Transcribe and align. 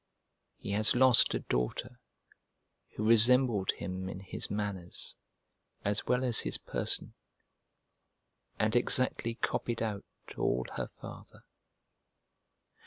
He 0.57 0.71
has 0.71 0.95
lost 0.95 1.35
a 1.35 1.41
daughter 1.41 1.99
who 2.95 3.07
resembled 3.07 3.69
him 3.73 4.09
in 4.09 4.19
his 4.19 4.49
manners, 4.49 5.15
as 5.85 6.07
well 6.07 6.23
as 6.23 6.39
his 6.39 6.57
person, 6.57 7.13
and 8.57 8.75
exactly 8.75 9.35
copied 9.35 9.83
out 9.83 10.05
all 10.35 10.65
her 10.75 10.87
father. 10.99 11.43